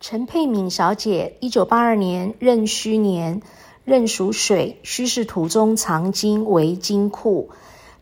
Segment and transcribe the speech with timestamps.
[0.00, 3.42] 陈佩敏小姐，一九八二年壬戌年，
[3.84, 7.50] 壬属水，戌是土中藏金为金库。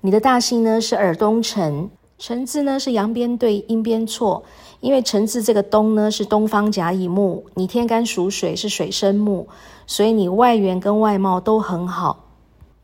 [0.00, 4.44] 你的大姓呢是耳东陈，陈字呢是阳边对，阴边错。
[4.78, 9.48] 因为陈字这个东呢是东方甲乙木，你天干属水是水生木，
[9.88, 12.26] 所以你外缘跟外貌都很好。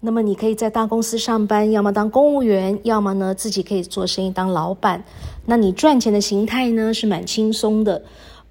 [0.00, 5.04] 那么你可以在大公司上班，要么当公务员，要么呢自己可以做生意当老板。
[5.46, 8.02] 那你赚钱的形态呢是蛮轻松的。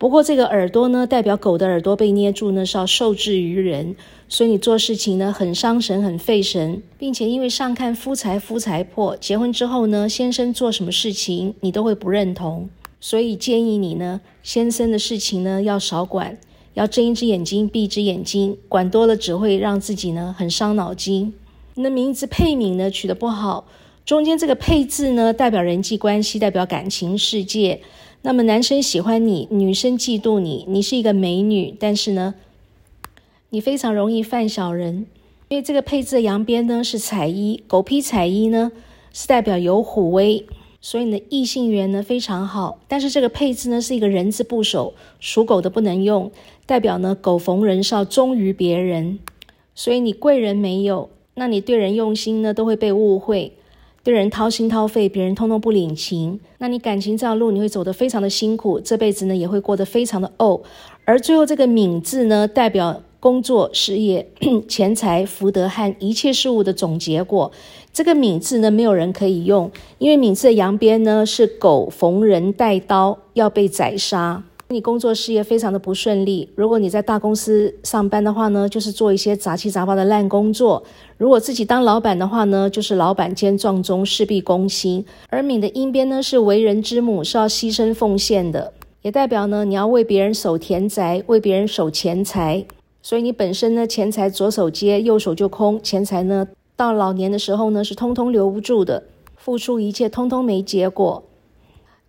[0.04, 3.96] 不过这个耳朵呢，代表狗的耳朵被捏住呢，是要受制于人，
[4.28, 12.70] 所以你做事情呢很伤神、很费神，并且因为上看夫财夫财破，结婚之后呢，先生做什么事情你都会不认同，
[13.00, 16.38] 所以建议你呢，先生的事情呢要少管，
[16.74, 21.34] 要睁一只眼睛闭一只眼睛，管多了只会让自己呢很伤脑筋。
[21.76, 23.66] 那名字配名呢取得不好，
[24.04, 27.80] 中间这个配字呢代表人际关系，代表感情世界。
[28.26, 32.36] 那么男生喜欢你，女生嫉妒你，你是一个美女，但是呢，
[33.50, 35.08] 你非常容易犯小人，
[35.50, 38.72] 因为这个配置的阳边呢是彩衣，狗披彩衣呢
[39.12, 40.46] 是代表有虎威，
[40.80, 42.80] 所以你的异性缘呢非常好。
[42.88, 46.32] 但是这个配置呢是一个人字部首，属狗的不能用，
[46.66, 49.20] 代表呢狗逢人少，忠于别人，
[49.76, 53.52] 所以你贵人没有，那你对人用心呢都会被误会。
[54.04, 60.62] 对人掏心掏肺，别人通通不领情，那你感情这条路你会走得非常的辛苦，这辈子呢也会过得非常的怄。
[61.06, 64.30] 而最后这个敏字呢，代表工作、事业、
[64.68, 67.50] 钱财、福德和一切事物的总结果。
[67.94, 74.44] 这个敏字呢，没有人可以用，因为敏字的阳边呢是狗逢人带刀，要被宰杀。
[74.74, 76.50] 你工作事业非常的不顺利。
[76.56, 80.82] 如果你在大公司上班的话呢，就是做一些杂七杂八的烂工作；
[81.18, 85.06] 如果自己当老板的话呢，就是老板兼撞钟，事必躬亲。
[85.30, 88.74] 而敏的阴边呢是为人之母，是要牺牲奉献的，
[89.04, 92.66] 也代表呢你要为别人守田宅，为别人守钱财。
[93.04, 99.04] 所以你本身呢钱财左手接，右手就空，钱财呢到老年的时候呢是通通留不住的，
[99.38, 101.24] 付出一切通通没结果。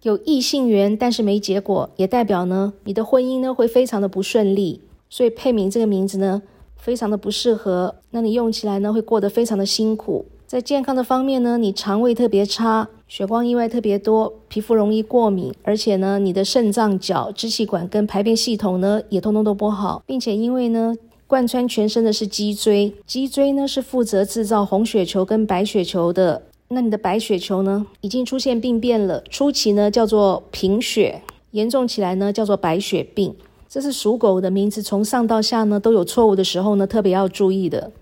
[0.04, 4.82] 有异性缘，但是没结果，也代表呢，你的婚姻呢会非常的不顺利。
[5.08, 6.42] 所以佩明这个名字呢，
[6.76, 7.94] 非常的不适合。
[8.10, 10.26] 那你用起来呢，会过得非常的辛苦。
[10.46, 20.94] 在健康的方面呢，你肠胃特别差，血光意外特别多，皮肤容易过敏，而且呢，你的肾脏、脚、支气管跟排便系统呢，也通通都不好，并且因为呢，
[21.26, 26.42] 贯穿全身的是脊椎，脊椎呢是负责制造红血球跟白血球的。
[26.68, 29.22] 那你的白血球呢，已经出现病变了。
[29.30, 33.34] 初期呢叫做贫血，严重起来呢叫做白血病。
[33.68, 37.92] 这是属狗的名字，从上到下呢都有错误的时候呢，特别要注意的。